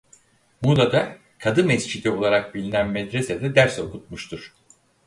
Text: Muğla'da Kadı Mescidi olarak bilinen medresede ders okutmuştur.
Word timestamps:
Muğla'da 0.61 1.17
Kadı 1.39 1.63
Mescidi 1.63 2.09
olarak 2.09 2.55
bilinen 2.55 2.87
medresede 2.89 3.55
ders 3.55 3.79
okutmuştur. 3.79 4.53